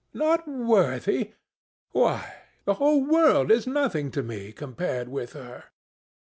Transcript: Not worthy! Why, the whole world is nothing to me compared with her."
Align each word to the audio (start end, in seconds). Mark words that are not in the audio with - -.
Not 0.15 0.47
worthy! 0.47 1.33
Why, 1.91 2.33
the 2.65 2.73
whole 2.73 3.05
world 3.05 3.51
is 3.51 3.67
nothing 3.67 4.09
to 4.17 4.23
me 4.23 4.51
compared 4.51 5.09
with 5.09 5.33
her." 5.33 5.65